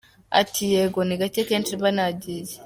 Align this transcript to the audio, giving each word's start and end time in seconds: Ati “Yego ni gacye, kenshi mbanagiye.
Ati 0.41 0.63
“Yego 0.73 0.99
ni 1.07 1.15
gacye, 1.21 1.41
kenshi 1.49 1.77
mbanagiye. 1.79 2.53